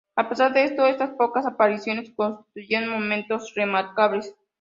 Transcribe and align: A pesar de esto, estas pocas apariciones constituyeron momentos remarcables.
A 0.15 0.27
pesar 0.27 0.51
de 0.51 0.63
esto, 0.63 0.87
estas 0.87 1.11
pocas 1.11 1.45
apariciones 1.45 2.11
constituyeron 2.15 2.89
momentos 2.89 3.53
remarcables. 3.53 4.33